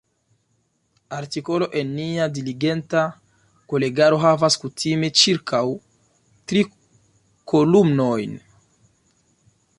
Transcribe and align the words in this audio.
Artikolo 1.17 1.65
en 1.81 1.91
Nia 1.97 2.25
diligenta 2.37 3.03
kolegaro 3.75 4.19
havas 4.25 4.57
kutime 4.65 5.11
ĉirkaŭ 5.25 5.63
tri 6.51 6.67
kolumnojn. 7.55 8.37